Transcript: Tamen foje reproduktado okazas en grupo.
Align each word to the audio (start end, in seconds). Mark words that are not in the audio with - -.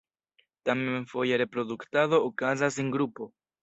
Tamen 0.69 1.05
foje 1.13 1.39
reproduktado 1.43 2.23
okazas 2.33 2.79
en 2.85 2.91
grupo. 2.99 3.33